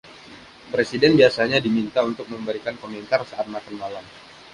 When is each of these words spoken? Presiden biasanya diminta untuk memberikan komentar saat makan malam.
Presiden 0.73 1.13
biasanya 1.19 1.59
diminta 1.65 1.99
untuk 2.09 2.25
memberikan 2.33 2.73
komentar 2.83 3.21
saat 3.31 3.45
makan 3.55 3.75
malam. 3.83 4.05